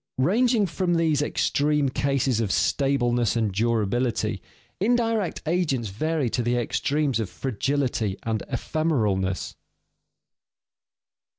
[0.17, 4.41] Ranging from these extreme cases of stableness and durability,
[4.79, 9.53] indirect agents vary to the extremes of fragility and ephemeralness.